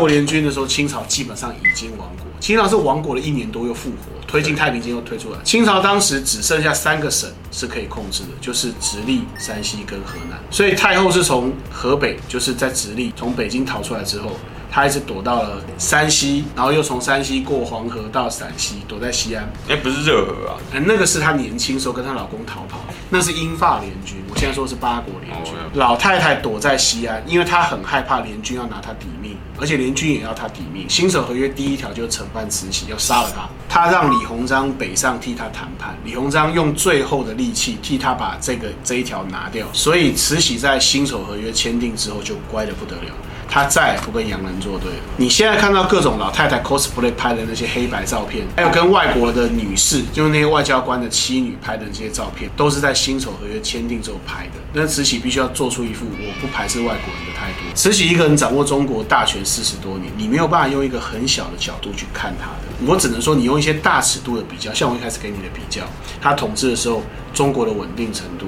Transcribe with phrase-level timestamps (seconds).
[0.00, 2.26] 国联军的时候，清朝基本上已经亡国。
[2.40, 5.38] 清朝是亡国了一年多又复活，推进太平间又推出来。
[5.44, 10.40] 清朝当时只剩下三个省是可以控制的，就是直隶、山西跟河南。
[10.50, 14.32] 所以太后是从河北，就是在直隶从北京逃出来之后。
[14.72, 19.52] 他一直躲到了山西，然后又从山西过黄河到陕西，躲在西安。
[19.68, 22.78] 哎，不是热河啊，嗯，那个是她年轻时候跟她老公逃跑，
[23.10, 24.16] 那是英法联军。
[24.30, 25.52] 我现在说的是八国联军。
[25.52, 30.88] 哦、老太太躲在西安，因为她很害怕联军要拿她抵命，而且联军也要她抵命。
[30.88, 33.48] 辛丑合约第一条就是承办慈禧，要杀了她。
[33.68, 39.66] 她让李鸿章北上替她谈判，李鸿章用最后的力气替她把这个这一条拿掉。
[39.72, 43.12] 所以慈禧在辛丑合约签订之后就乖得不得了。
[43.50, 44.98] 他再也不跟洋人作对了。
[45.16, 54.52] 你现在看到各种老太太 cosplay 拍的那些黑白照片，还有跟外国的女士，就是那些外交官的妻女拍的这些照片，都是在辛丑合约签订之后拍的。
[54.72, 57.74] 那慈禧必须要做出一副我不排斥外国人的态度。
[57.74, 62.86] 慈禧一个人掌握中国大权四十多年，你没有办法用一个很小的角度去看她的。
[62.86, 65.82] 我只能说，你用一些大尺度的比较，像我一开始给你的比较，
[66.20, 67.02] 她统治的时候
[67.34, 68.46] 中国的稳定程度。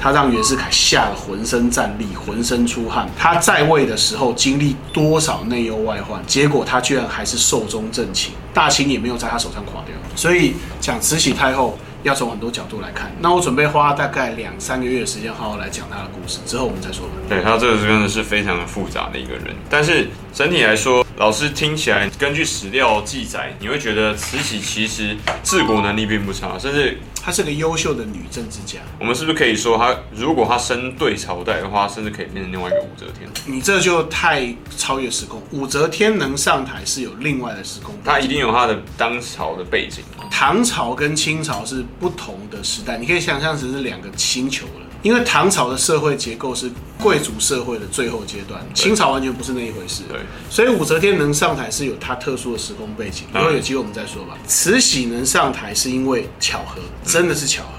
[0.00, 3.06] 他让袁世凯吓得浑身战栗，浑身出汗。
[3.18, 9.94] 他在位的时候经历多少内忧外患，结果他居然还是寿终正寝，大清也没有在他手上垮掉。
[10.16, 13.12] 所以讲慈禧太后要从很多角度来看。
[13.20, 17.12] 那我准备花大概两三个月的时间，好好来讲她的故事，之后我们再说吧。
[17.28, 25.14] 对，他这个真的是非常的复杂的一个人，但是整体来说，老师听起来根据史料记载，你会觉得慈禧其实
[25.44, 26.98] 治国能力并不差，甚至。
[27.30, 33.30] 她是个优秀的女政治家，我们是不是可以说，她如果她生对朝代的话，甚至可以变成另外一个武则天？
[33.46, 35.40] 你这就太超越时空。
[35.52, 40.02] 武则天能上台是有另外的时空，她一定有她的当朝的背景。
[40.28, 44.86] 唐朝跟清朝是不同的时代，你可以想象成是两个星球了。
[45.02, 50.02] 因为唐朝的社会结构是贵族社会的最后阶段，清朝完全不是那一回事。
[50.08, 50.18] 对，
[50.50, 53.24] 所以武则天能上台是有她特殊的时空背景。
[53.34, 54.36] 以后有机会我们再说吧。
[54.46, 57.70] 慈禧能上台是因为巧合，真的是巧合，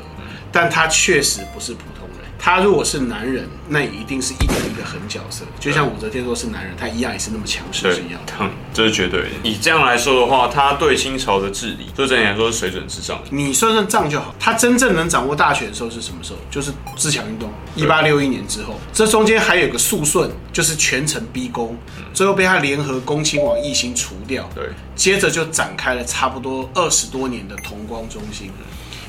[0.52, 2.02] 但她确实不是普通。
[2.44, 8.34] 他如果是男人，那也一定是一个一个狠角色，就像武则天说是男人，他一样也是那么强势是一样的。
[8.40, 9.28] 嗯，这是绝对的。
[9.44, 13.22] 以这样来说的话，他对清朝的治理，就整体来说是水准之上。
[13.30, 14.34] 你算算账就好。
[14.40, 16.40] 他真正能掌握大权的时候是什么时候？
[16.50, 18.74] 就是自强运动，一八六一年之后。
[18.92, 21.78] 这中间还有个肃顺，就是全城逼宫，
[22.12, 24.50] 最后被他联合恭亲王奕欣除掉。
[24.56, 28.50] 对，接着就展开了差不多二十多年的同光中兴。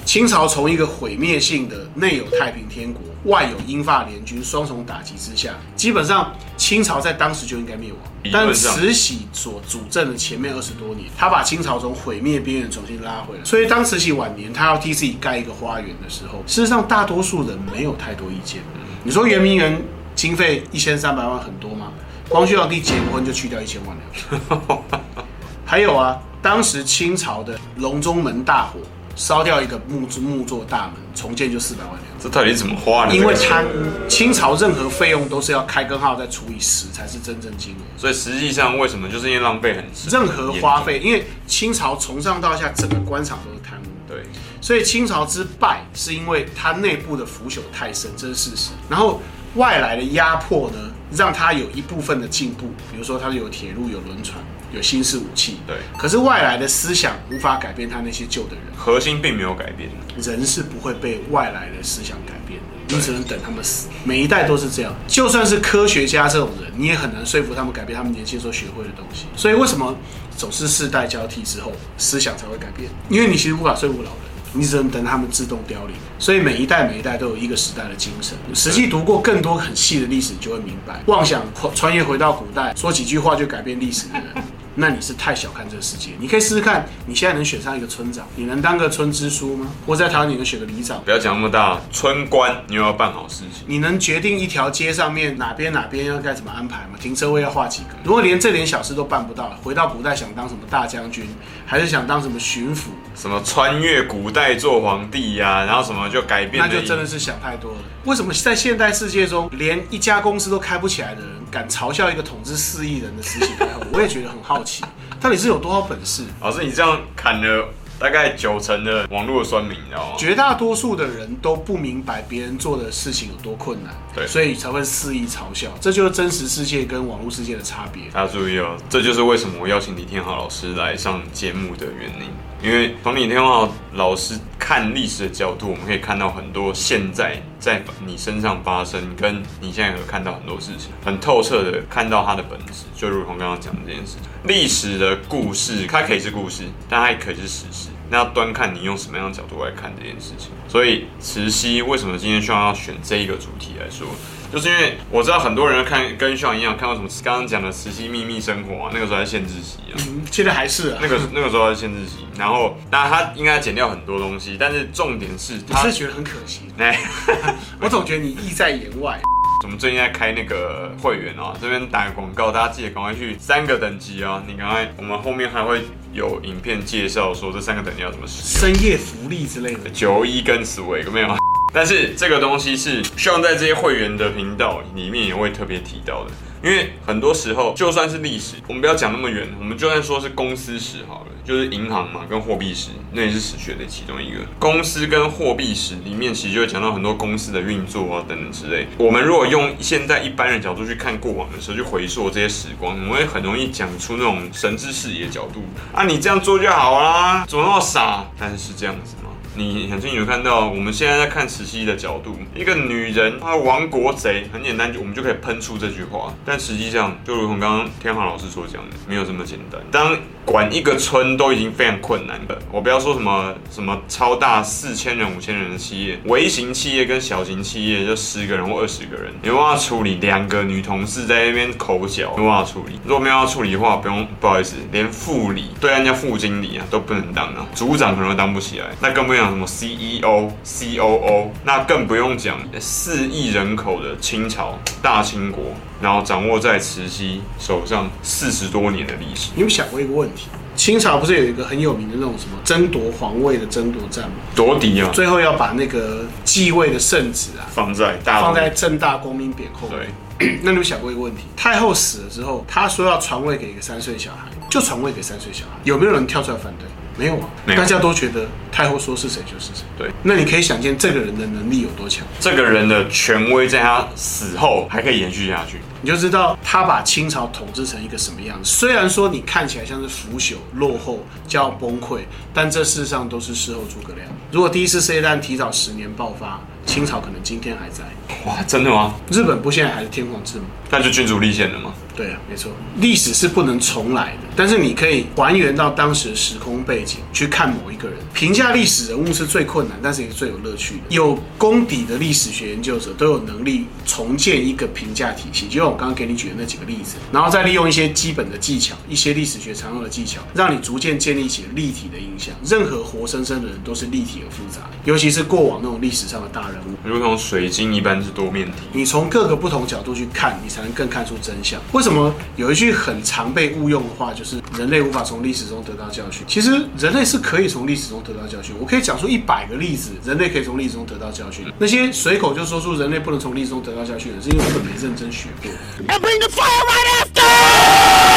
[0.04, 8.00] 清朝从一个毁灭性的内有太平天国，外有英法联军双重打击之下，基本上清朝在当时就应该灭亡。
[8.32, 13.44] 但慈禧所主政的前面二十多年，他把清朝从毁灭边缘重新拉回来。
[13.44, 18.60] 所以当慈禧晚年，他要替自己盖一个花园的时候，事实上大多数人没有太多意见。
[19.04, 19.80] 你说圆明园
[20.14, 21.92] 经费一千三百万很多吗？
[22.28, 24.82] 光绪皇帝结婚就去掉一千万了。
[25.64, 28.80] 还有啊，当时清朝的隆中门大火。
[29.14, 32.02] 烧掉一个木木作大门，重建就四百万两。
[32.20, 33.14] 这到底怎么花呢？
[33.14, 37.82] 因为贪污，清朝任何费用都是要开根号再除以十才是真正金额。
[37.98, 39.84] 所以实际上为什么就是因为浪费很。
[40.10, 43.86] 任何花费，因为清朝从上到下整个官场都是贪污。
[44.08, 44.22] 对，
[44.60, 48.70] 所以清朝之败是因为它内部的腐朽太深，这是事实。
[48.88, 49.20] 然后
[49.54, 50.78] 外来的压迫呢，
[51.14, 54.38] 让他有一部分的进步，比如说他有铁路、有轮船。
[54.74, 59.86] 有新式武器，对，可是外来的思想无法改变他那些旧的人，核心并没有改变。
[60.16, 63.88] 人是不会被外来的思想改变的，你只能等他们死。
[64.02, 69.26] 每一代都是这样，就算是科学家这种人，你也很难说服他们改变他们年轻时候学会的东西。
[69.36, 69.94] 所以为什么
[70.38, 72.88] 总是世代交替之后思想才会改变？
[73.10, 75.94] 因为你其实无法说服老人，你只能等他们自动凋零。
[76.18, 78.36] 所以每一代每一代都有一个时代的精神。
[78.54, 81.42] 实际读过更多很细的历史，就会明白，妄想
[81.74, 84.44] 穿越回到古代，说几句话就改变历史的人。
[84.74, 86.10] 那你是太小看这个世界。
[86.18, 89.66] 你可以试试看，你现在能选上一个村长，你能当个村支书吗？
[89.86, 91.02] 或者在台湾你能选个里长？
[91.04, 93.64] 不要讲那么大，村官你又要办好事情。
[93.66, 96.98] 你能决定一条街上面哪边哪边要该怎么安排吗？
[97.00, 97.88] 停车位要画几个？
[98.04, 101.26] 如果连这点小事都办不到，回到古代想当什么大将军，
[101.66, 102.86] 还是想当什么巡抚？
[103.14, 105.64] 什么穿越古代做皇帝呀、啊？
[105.64, 106.64] 然后什么就改变？
[106.64, 107.78] 那就真的是想太多了。
[108.04, 113.82] 为什么在现代世界中，连一家公司都开不起来的人，敢嘲笑一个统治四亿人的慈禧太后？
[113.92, 114.82] 我也觉得很好奇。
[115.20, 116.24] 到底是有多少本事？
[116.40, 117.68] 老师，你这样砍了
[118.00, 120.16] 大概九成的网络的酸民，你知道吗？
[120.18, 125.68] 绝大多数的人都不明白别人做的事情有多困难，对，所以才会肆意嘲笑。
[125.80, 128.04] 这就是真实世界跟网络世界的差别。
[128.10, 132.30] 大家注意哦，这就是为什么我邀请李天豪老师来上节目的原因。
[132.62, 144.30] 因为从李天浩老师看历史的角度，我们可以看到很多现在在你身上发生，跟你现在有看到很多事情，很透彻的看到它的本质，就如同刚刚讲的这件事情。
[144.44, 147.88] 历史的故事，它可以是故事，但它也可以是史实。
[148.08, 150.50] 那要端看你用什么样的角度来看这件事情。
[150.68, 154.06] 所以慈溪为什么今天需要要选这一个主题来说？
[154.52, 162.26] 就是因为我知道很多人看跟像一样看到什么刚刚讲的慈禧秘密生活啊，那个时候还限制级啊，嗯，现在还是啊，那个那个时候还限制级。
[162.38, 166.62] 然后当然他应该剪掉很多东西，但是重点是他，他是觉得很可惜。
[166.76, 167.00] 哎，
[167.80, 169.18] 我总觉得你意在言外。
[169.64, 174.42] 我们最近在开那个会员哦，这边打个广告，大家记得赶快去三个等级啊！
[174.46, 175.82] 你赶快，我们后面还会
[176.12, 181.51] 有影片介绍说这三个等级要怎么使用，深夜福利之类的，九一跟十尾有没有。
[181.72, 186.30] 但是这个东西是希望在这些会员的频道里面也会特别提到的，
[186.62, 194.40] 因为很多时候就算是历史，我们不要讲那么远，我们就算说是公司史好了，就是银行嘛跟货币史，那也是史学的其中一个。
[194.58, 198.86] 公司跟货币史里面其实就会讲到很多公司的运作啊等等之类。
[198.98, 205.62] 我们如果用现在一般人角度去看过往的时候，去回溯这些时光，我们会很容易讲出那种神之视野角度
[205.94, 208.26] 啊，你这样做就好啦，怎么那么傻？
[208.38, 209.30] 但是是这样子吗？
[209.54, 216.32] 你很清楚看到，我们现在在看慈禧的角度，一个女人，她亡国贼，很简单，我们就可以喷出这句话。
[216.42, 219.78] 但实际上，就如同刚刚天豪老师所讲的，没有这么简单。
[219.90, 220.16] 当
[220.46, 232.98] 管一个村都已经非常困难的，我不要说什么什么超大四千人、五千人的企业，微型企业跟小型企业就十个人或二十个人，你没办法处理两个女同事在那边口角，没办法处理。
[233.04, 239.41] 如果没有要处理的话，不用不好意思，连副理对人家副经理啊都不能当啊，组长可能都当不起来，那更不用。
[239.42, 245.64] 讲什么 CEO、COO，那更不用讲四亿人口的清朝大清国，
[246.00, 249.50] 然后掌握在慈禧手上四十多年的历史。
[249.56, 250.46] 你有想过一个问题？
[250.76, 254.36] 清朝不是有一个很有名的那种什么争夺皇位的争夺战吗？
[254.54, 255.10] 夺嫡啊！
[255.12, 259.88] 最后要把那个继位的圣旨啊放在大放在正大光明匾后。
[259.88, 261.42] 对， 那你有想过一个问题？
[261.56, 266.86] 太后死了之后，她说要传位给一个三岁小孩，就传位给三岁小孩，有没有人跳出来反对？
[267.16, 269.84] 没有啊，有，大家都觉得太后说是谁就是谁。
[269.98, 278.70] 对，那你可以想见这个人的能力有多强，这个人的权威在他死后还可以延续下去，你就知道他把清朝统治成一个什么样子。
[278.70, 282.20] 虽然说你看起来像是腐朽、落后、将要崩溃，
[282.54, 284.26] 但这事实上都是事后诸葛亮。
[284.50, 288.04] 如果第一次世界大战提早十年爆发，清朝可能今天还在。
[288.44, 289.14] 哇，真的吗？
[289.30, 290.64] 日本不现在还是天皇制吗？
[290.90, 291.94] 那就君主立宪了吗？
[292.14, 298.18] 对啊，没错，历史是不能重来的，但是你可以还原到当时的时空背景去看某一个人。
[298.34, 301.00] 评价历史人物是最困难，但是也是最有乐趣的。
[301.08, 312.54] 有功底的历史学研究者都有能力重建一个评价体系，就像我刚刚给你举的那几个例子，然后再利用一些基本的技巧，一些历史学常用的技巧，让你逐渐建立起立体的印象。
[312.62, 318.72] 任何活生生的人都是立体而复杂，尤其是过往那种历史上的大人物，如同水晶一般是多面体。
[318.92, 321.80] 你从各个不同角度去看，你才能更看出真相。
[321.92, 326.44] 为什么有一句很常被误用的话，就是人类无法从历史中得到教训？
[326.46, 328.74] 其实人类是可以从历史中得到教训。
[328.78, 331.64] 我可以讲出一百个例子，人类可以从历史中得到教训。
[331.78, 335.70] 那些随口就说出人类不能从历史中得到教训的，是因为我们没认真学过。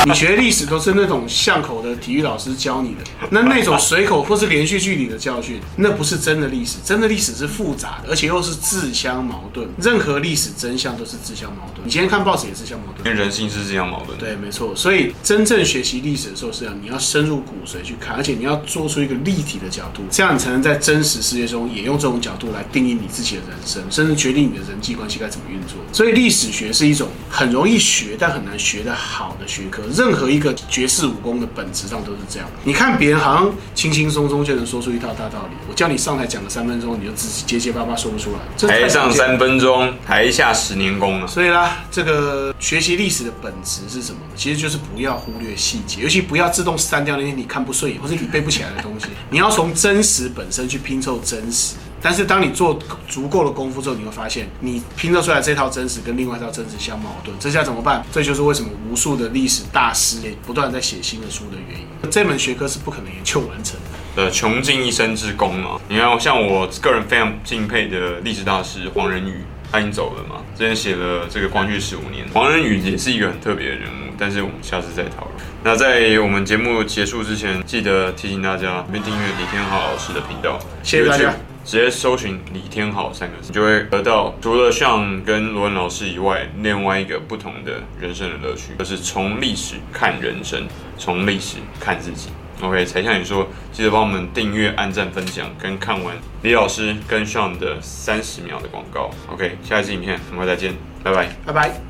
[0.06, 2.98] 你学历史都是那种巷口的体育老师教你的，
[3.32, 6.76] 那那种随口或是连续剧里的教训，那不是真的历史。
[6.86, 9.68] 真的历史是复杂的，而且又是自相矛盾。
[9.82, 11.88] 任何历史真相都是自相矛盾。
[11.88, 14.16] 你今天看报纸也是自相矛盾，因为人性是自相矛盾。
[14.20, 14.76] 对，没错。
[14.76, 25.78] 所以真正学习历史的时候是这样，你要深入骨髓去看，而且你要做出一个立体的角度，这样你才能在真实世界中也用这种角度来定义你自己的人生，甚至决定你的人际关系该怎么运作。
[25.92, 29.84] 所以历史学是一种很容易学但很难学得好的学科。
[29.94, 32.48] 任何一个绝世武功的本质上都是这样。
[32.64, 38.68] 你看别人好像轻轻松松就能说出一套大道理，我叫你上台讲个三分钟，你就自己结结巴巴说不出来。
[38.70, 41.28] 台上三分钟，台下十年功啊！
[41.28, 44.20] 所以啦，这个学习历史的本质是什么？
[44.38, 49.08] 其实就是不要忽略细节，尤其不要自动删掉那些你看不顺眼或者你背不起来的东西。
[49.30, 51.76] 你要从真实本身去拼凑真实。
[52.06, 58.06] 但是当你做足够的功夫之后，你会发现你拼凑出来这套真实跟另外一套真实相矛盾，这下怎么办？
[58.12, 62.12] 这就是为什么无数的历史大师也不断在写新的书的原因。
[62.12, 63.76] 这门学科是不可能研究完成
[64.16, 65.82] 的，呃，穷尽一生之功嘛。
[65.90, 72.28] 你看，像我个人非常敬佩的历史大师黄仁宇，他已经走了嘛，之前写了这个光绪十五年。
[72.32, 75.34] 黄仁宇也是一个很特别的人物，但是我们下次再讨论。
[75.64, 81.34] 那在我们节目结束之前，记得提醒大家，别订阅李天浩老师的频道，谢谢大家。
[81.66, 90.68] 直接搜寻李天豪三个字，就会得到除了像跟罗文老师以外，另外一个不同的人生的乐趣，就是从历史看人生，
[90.98, 92.30] 从历史看自己。
[92.62, 99.10] OK，才向你说，记得帮我们订阅、按赞、分享，跟看完李老师跟 Sean 的三十秒的广告。
[99.28, 101.82] OK，下一支影片很快再见，拜拜，拜拜。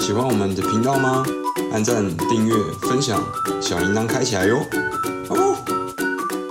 [0.00, 1.22] 喜欢我们的频道吗？
[1.72, 2.54] 按赞、订阅、
[2.88, 3.22] 分享，
[3.60, 4.56] 小铃铛开起来哟。